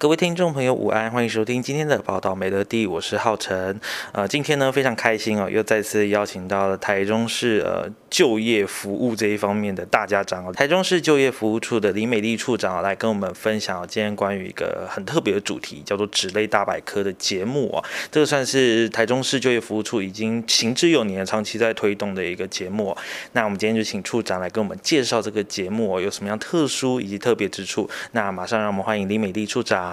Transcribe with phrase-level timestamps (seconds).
[0.00, 3.78] 各位听众朋友，午安，欢迎收听今天的报道美乐地，我是浩辰。
[4.12, 17.84] 呃，今天呢非常开心哦，又再次邀请到了台中市呃就业服务这一方面的大家长哦，台中市就业服务处的李美丽处长来跟我们分享今天关于一个很特别的主题，叫做职类大百科的节目哦。
[18.10, 22.96] 这个算是台中市就业服务处已经行之有年、长期在推动的一个节目。
[23.32, 27.86] 那我们今天就请处长来跟我们介绍这个节目哦，有什么样特殊以及特别之处。
[28.12, 29.89] 那马上让我们欢迎李美丽处长。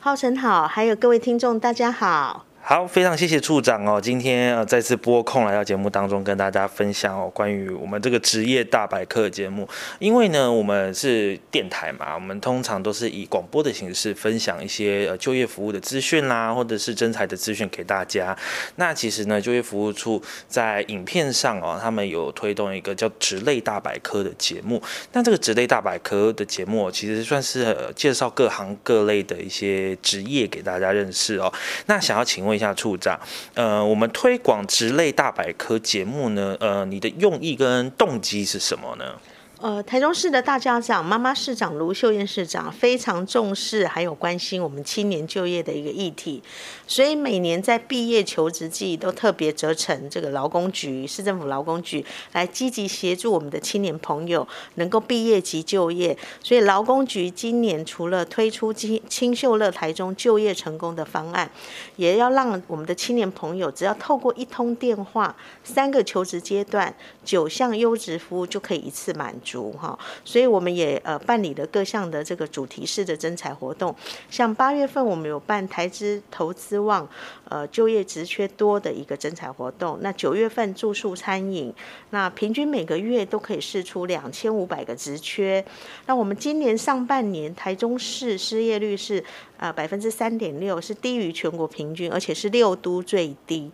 [0.00, 2.47] 浩辰好，还有各位听众，大家好。
[2.70, 9.66] 好，非常谢谢处长哦，今天呃再次拨空来到节目当中跟大家分享哦，关于我们这个职业大百科节目。
[9.98, 18.36] 因为呢，我们是电台嘛，我们通常都是以广播的形式分享一些呃就业服务的资讯啦，或者是征才的资讯给大家。
[18.76, 24.82] 那其实呢，就业服务处在影片上哦，他们有推动一个叫职类大百科的节目。
[25.14, 31.50] 那这个职类大百科的节目其实算是介绍各行各类的一些职业给大家认识哦。
[31.86, 32.57] 那想要请问。
[32.58, 33.16] 一下处长，
[33.54, 39.14] 呃，我们推广职类大百科节目呢，呃，你的用意跟动机是什么呢？
[39.60, 46.40] 呃，台中市的大家长妈妈市长卢秀燕市长非常重视还有关心我们青年就业的一个议题，
[46.86, 56.16] 所以每年在毕业求职季都特别责成这个劳工局、市政府劳工局来积极协助我们的青年朋友能够毕业及就业。
[56.40, 61.50] 所以劳工局今年除了推出清清秀乐台中就业成功的方案，
[61.96, 69.47] 也要让我们的青年朋友只要透过一通电话，三个求职阶段，九项优质服务就可以一次满足。
[69.48, 73.94] 足哈，所以我们也呃办理了各项的这个主题式的征才活动，
[74.28, 77.08] 像八月份我们有办台资投资旺
[77.48, 81.72] 呃就业职缺多的一个征才活动，那九月份住宿餐饮，
[82.10, 85.64] 那平均每个月都可以释出两千五百个职缺，
[86.06, 89.22] 那我们今年上半年台中市失业率是
[89.58, 93.70] 呃百分之三点六，是低于全国平均，而且是六都最低。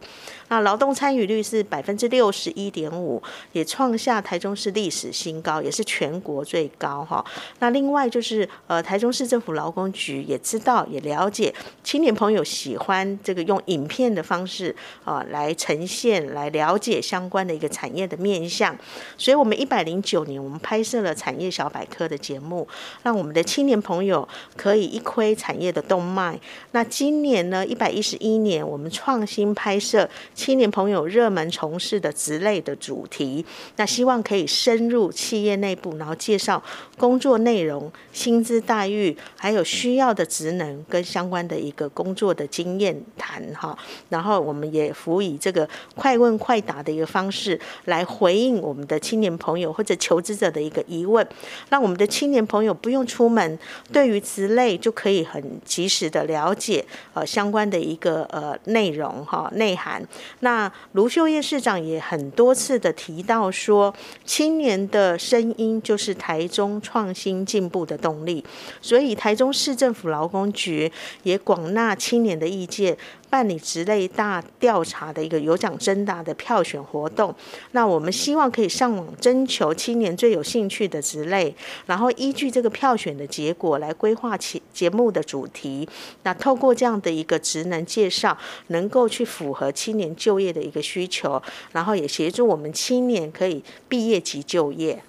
[0.49, 3.23] 那劳动参与率是百分之六十一点五，
[3.53, 7.25] 也创下台中市历史新高，也是全国最高哈。
[7.61, 11.53] 那另外就是呃，台中市政府劳工局也知道也了解
[11.83, 14.75] 青年朋友喜欢这个用影片的方式
[15.05, 18.77] 啊来呈现，来了解相关的一个产业的面向。
[19.17, 22.69] 所以我们一百零九年我们拍摄了产业小百科的节目，
[23.03, 26.41] 让我们的青年朋友可以一窥产业的动脉。
[26.71, 30.09] 那今年呢，一百一十一年我们创新拍摄。
[30.35, 33.45] 青年朋友热门从事的职类的主题，
[33.77, 36.63] 那希望可以深入企业内部，然后介绍
[36.97, 43.77] 工作内容、薪资待遇，还有需要的职能跟相关的一个工作的经验谈哈。
[44.09, 51.27] 然后我们也辅以这个快问快答的一个方式来回应我们的青年朋友或者求职者的一个疑问，
[51.71, 53.59] 让我们的青年朋友不用出门，
[53.93, 60.07] 对于职类就可以很及时的了解呃相关的一个呃内容哈内涵。
[60.41, 63.95] 那卢秀燕市长也很多次的提到说，
[64.25, 68.45] 青年的声音就是台中创新进步的动力，
[68.81, 70.91] 所以台中市政府劳工局
[71.23, 72.97] 也广纳青年的意见。
[73.35, 77.35] 办理职类大调查的一个有奖征答的票选活动，
[77.73, 81.53] 那我们希望可以上网征求青年最有兴趣的职类，
[81.87, 85.89] 然后依据这个票选的结果来规划其节目的主题。
[86.23, 91.43] 那透过这样的一个职能介绍，能够去符合青年就业的一个需求，
[91.73, 95.03] 然后也协助我们青年可以毕业及就业。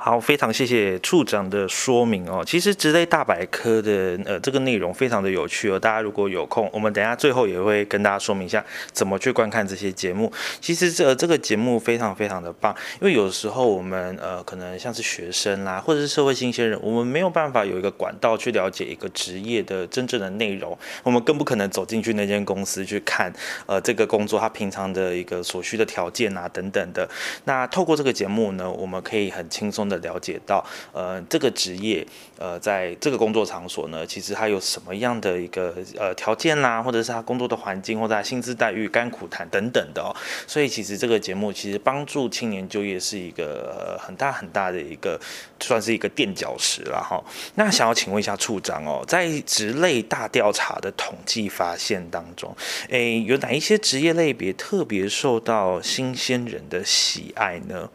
[0.00, 2.44] 好，非常谢谢处长的说明哦。
[2.46, 5.76] 其实职类大百科的呃这个内容非常的有趣哦。
[5.76, 10.32] 大家如果有空，我们等一下最后也会跟大家说明一下怎么去观看这些节目。
[10.60, 23.32] 其实这这个节目非常非常的棒，因为有时候我们呃可能像是学生啦，或者是社会新鲜人，我们没有办法有一个管道去了解一个职业的真正的内容，我们更不可能走进去那间公司去看
[23.66, 27.08] 呃这个工作它平常的一个所需的条件啊等等的。
[27.46, 29.87] 那透过这个节目呢，我们可以很轻松。
[29.88, 32.06] 的了解到，呃，这个职业，
[32.38, 40.14] 呃，在这个工作场所呢，其实它有什么样的一个呃条件啦，或者是他工作的环境，或者他薪资待遇、甘苦谈等等的哦。
[40.46, 45.18] 所以其实这个节目其实帮助青年就业是一个很大很大的一个，
[45.60, 47.22] 算是一个垫脚石了哈。
[47.54, 52.54] 那想要请问一下处长哦，在职类大调查的统计发现当中，
[52.88, 57.88] 诶，有哪一些职业类别特别受到新鲜人的喜爱呢？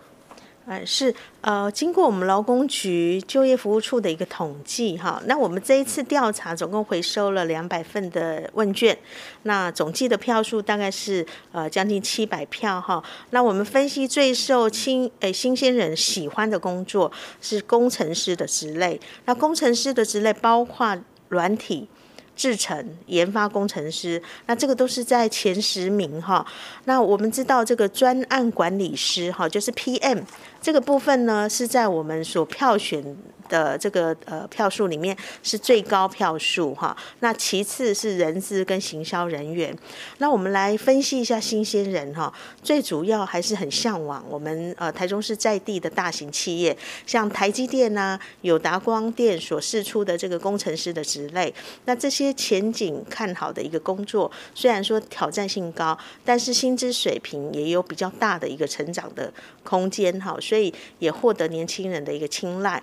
[0.65, 8.97] 呃，是呃，经过我们劳工局就业服务处的一个统计哈，那我们这一次调查总共回收了两百份的问卷，
[9.43, 13.03] 那总计的票数大概是呃将近七百票哈。
[13.31, 17.11] 那我们分析最受新诶新鲜人喜欢的工作
[17.41, 21.87] 是工程师的职类，那工程师的职类包括软体。
[22.35, 26.45] 制程研发工程师，那这个都是在前十名哈。
[26.85, 30.21] 那我们知道这个专案管理师哈，就是 PM
[30.61, 33.15] 这个部分呢，是在我们所票选。
[33.49, 39.77] 的这个呃票数里面是最高票数哈，那其次是人资跟行销人员。
[40.17, 46.75] 那我们来分析一下新鲜人哈，最主要还是很向往我们呃台中市在地的大型企业，
[47.05, 51.53] 像台积电呐、友达光电所释出的这个工程师的职类。
[51.85, 59.31] 那这些前景看好的一个工作，虽然说挑战性高，但是薪资水平也有比较大的一个成长的
[59.63, 62.81] 空间哈，所以也获得年轻人的一个青睐。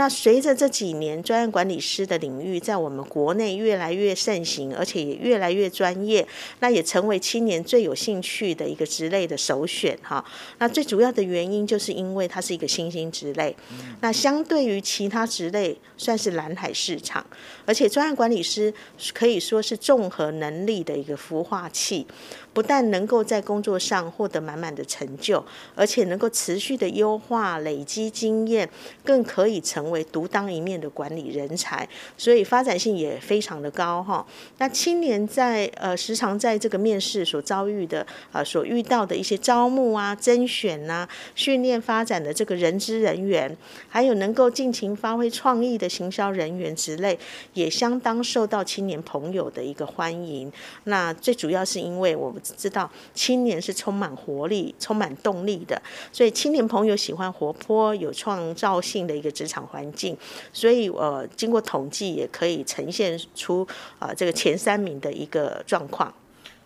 [0.00, 6.26] 那随着这几年专案管理师的领域在我们国内越来越盛行，而且也越来越专业，
[6.60, 10.24] 那也成为青年最有兴趣的一个职类的首选哈。
[10.56, 13.54] 那最主要的原因就是因为它是一个新兴职类，
[14.00, 17.22] 那相对于其他职类算是蓝海市场，
[17.66, 18.72] 而且专案管理师
[19.12, 22.06] 可以说是综合能力的一个孵化器。
[22.52, 25.44] 不但能够在工作上获得满满的成就，
[25.76, 28.68] 而且能够持续的优化、累积经验，
[29.04, 31.88] 更可以成为独当一面的管理人才，
[32.18, 34.24] 所以发展性也非常的高哈。
[34.58, 43.56] 那青年在呃时常在这个面试所遭遇的啊、所遇到的一些招募啊、甄选呐、啊、训练发展的这个人资人员，
[43.88, 47.18] 还有能够尽情发挥创意的行销人员之类，
[47.54, 50.52] 也相当受到青年朋友的一个欢迎。
[50.84, 52.40] 那最主要是因为我们。
[52.56, 55.80] 知道青年是充满活力、充满动力的，
[56.12, 60.14] 所以青年朋友喜欢活泼、有创造性的一个职场环环境。
[60.52, 63.66] 所以，呃，经过统计，也可以呈现出
[63.98, 66.12] 啊、这个前三名的一个状况。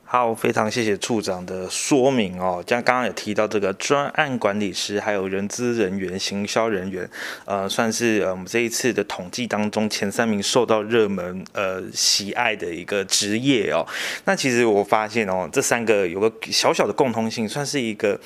[0.07, 2.63] 好，非常谢谢处长的说明哦。
[2.69, 7.09] 像刚刚也提到这个专案管理师，还有人资人员、行销人员，
[7.47, 13.85] 呃，算是呃我们这一次的统计当中前三名受到热门呃喜爱的一个职业哦。
[14.27, 18.21] 那其实我发现哦，这三个有个小小的共通性，算是一个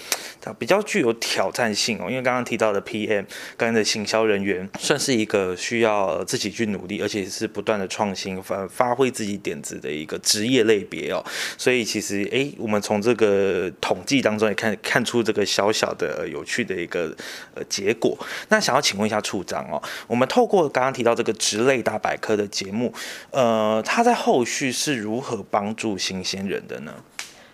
[0.59, 2.11] 比较具有挑战性哦。
[2.11, 3.25] 因为刚刚提到的 PM，
[3.57, 11.25] 跟的行销人员，算是一个需要自己去努力，而且是不断的创新、发发挥自己点子的一个职业类别哦。
[11.69, 17.15] 所以其实，哎，我们从这个统计当中也看看出这个小小的有趣的一个
[17.53, 18.17] 呃结果。
[18.49, 22.91] 那想要请问一下处长哦，我们透过刚刚提到这个植类大百科的节目，
[23.33, 26.95] 呃，它在后续是如何帮助新鲜人的呢？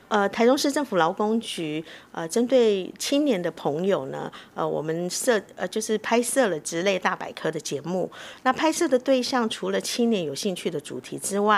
[0.08, 8.10] 呃，台中市政府劳工局呃，针对青年的朋友呢，呃，我们设呃就是拍摄了职类大百科的节目。
[8.42, 11.56] 那拍摄的对象除了青年有兴趣的主题之外，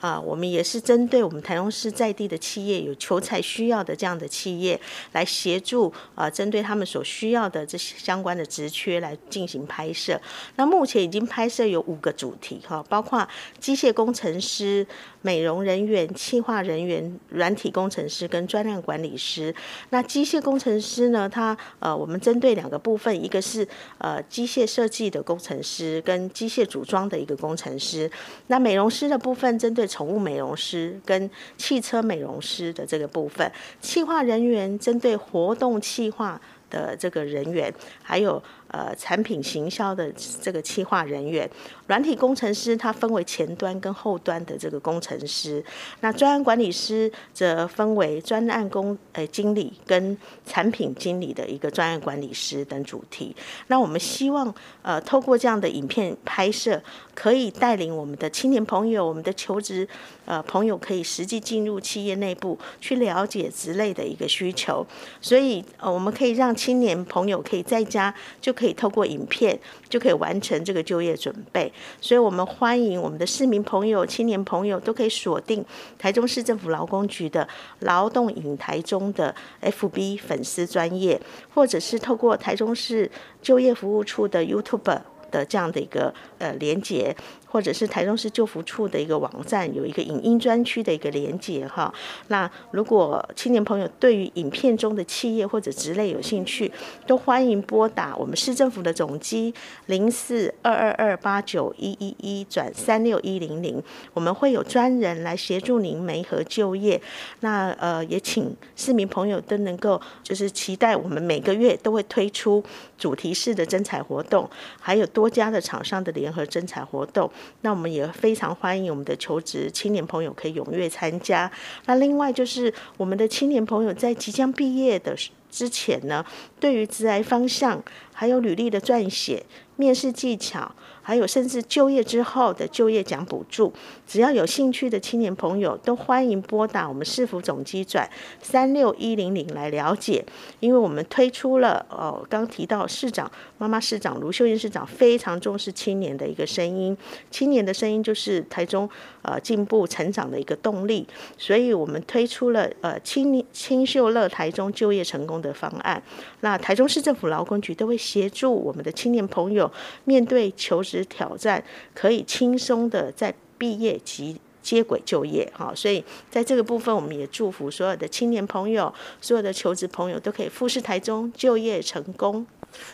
[0.00, 4.78] 啊、呃，我们也是针对我们台中市在地的企业有求才需要的这样的企业，
[5.12, 10.20] 来协助啊、呃，针对他们所需要的这些相关的职缺来进行拍摄。
[10.56, 13.26] 那目前已经拍摄有五个主题哈，包括
[13.58, 14.86] 机械工程师、
[15.26, 19.52] 美容人员、企划人员、软体工程师跟专案管理师。
[19.90, 23.66] 那机械工程师呢，他呃，我们针对两个部分，一个是
[23.98, 28.08] 呃机械设计的工程师跟机械组装的一个工程师。
[28.46, 33.50] 那美容师的部分，针对宠物美容师跟汽车美容师的这个部分。
[33.80, 38.40] 企划人员针对活动企划的这个人员，还有。
[38.76, 41.48] 呃，产品行销的这个企划人员，
[41.86, 45.64] 软体工程师，它分为前端跟后端的这个工程师。
[46.00, 50.14] 那专案管理师则分为专案工呃经理跟
[50.44, 53.34] 产品经理的一个专案管理师等主题。
[53.68, 56.78] 那我们希望呃透过这样的影片拍摄，
[57.14, 59.88] 可以带领我们的青年朋友、我们的求职
[60.26, 64.86] 呃朋友，可以实际进入企业内部去了解职类的一个需求。
[65.22, 68.65] 所以呃，我们可以让青年朋友可以在家就可以。
[68.66, 69.56] 可以透过影片
[69.88, 71.72] 就可以完成这个就业准备。
[72.00, 75.64] 所以，我们欢迎我们的市民朋友、青年朋友都可以锁定
[75.96, 77.46] 台中市政府劳工局的
[77.80, 79.32] 劳动影台中的
[79.62, 81.20] FB 粉丝专业，
[81.54, 83.08] 或者是透过台中市
[83.40, 87.14] 就业服务处的 YouTube 的这样的一个呃连接。
[87.56, 91.90] 或者是台中市就服处的一个网站，有一个影音专区的一个连接哈。
[92.28, 96.70] 那如果青年朋友对于影片中的企业或者职类有兴趣，
[97.06, 99.54] 都欢迎拨打我们市政府的总机
[99.86, 103.82] 零四二二二八九一一一转三六一零零，
[104.12, 107.00] 我们会有专人来协助您媒合就业。
[107.40, 112.62] 那呃，也请市民朋友都能够就是期待我们每个月都会推出
[112.98, 114.46] 主题式的征才活动，
[114.78, 117.30] 还有多家的厂商的联合征才活动。
[117.62, 121.50] 那我们也非常欢迎我们的求职青年朋友可以踊跃参加。
[121.86, 125.16] 那另外就是我们的青年朋友在即将毕业的
[125.50, 126.24] 之前呢，
[126.60, 129.44] 对于职涯方向还有履历的撰写、
[129.76, 130.72] 面试技巧。
[131.02, 133.72] 还有，甚至就业之后的就业奖补助，
[134.08, 138.10] 只要有兴趣的青年朋友，都欢迎拨打我们市府总机转
[138.42, 140.24] 三六一零零来了解。
[140.58, 146.98] 因为我们推出了哦，刚提到市长妈妈市长卢秀燕市长非常重视青年的一个声音，
[147.30, 148.90] 青年的声音就是台中
[149.22, 151.06] 呃进步成长的一个动力，
[151.38, 156.02] 所以我们推出了呃青青秀乐台中就业成功的方案。
[156.40, 159.70] 那台中市政府劳工局都会协助我们的青年朋友
[160.04, 161.02] 面对求职。
[161.16, 161.62] 挑战
[161.94, 172.44] 可以轻松的在毕业及接轨就业，哈，所以在这个部分，我们也祝福所有的青年朋友、所有的求职朋友都可以复试台中就业成功。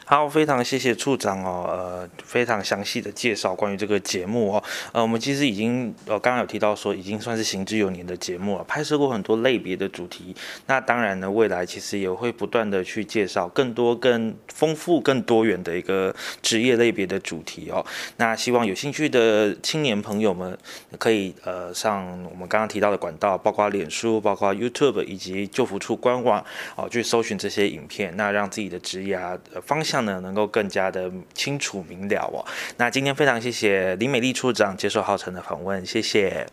[0.05, 4.62] 好，非常谢谢处长哦，呃，非常详细的介绍关于这个节目哦，
[4.93, 10.35] 呃，我们其实已经呃刚刚有提到说，已经算是行之有年的节目了，拍摄过很多类别的主题。
[10.67, 17.85] 那当然呢，未来其实也会不断的去介绍更多、更丰富、更多元的一个职业类别的主题哦。
[18.19, 20.57] 那希望有兴趣的青年朋友们
[20.99, 26.45] 可以呃上我们刚刚提到的管道，包括脸书、包括 YouTube 以及就服处官网
[26.76, 29.62] 哦，去搜寻这些影片，那让自己的职业呃。
[29.64, 32.45] 方向呢，能够更加的清楚明了哦。
[32.76, 36.47] 那今天非常谢谢林美丽处长接受浩辰的访问，谢谢，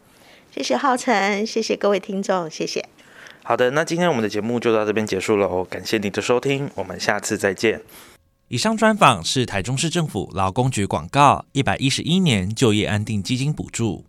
[0.51, 2.85] 谢谢浩辰，谢谢各位听众，谢谢。
[3.43, 7.81] 好的，那今天我们的节目就到这边结束了哦，感谢你的收听，我们下次再见。
[8.47, 14.05] 以上专访是台中市政府劳工局广告，一百一十一年就业安定基金补助。